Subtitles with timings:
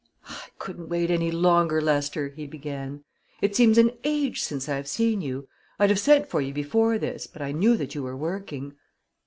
[0.27, 3.03] "I couldn't wait any longer, Lester," he began.
[3.39, 5.47] "It seems an age since I've seen you.
[5.77, 8.77] I'd have sent for you before this, but I knew that you were working."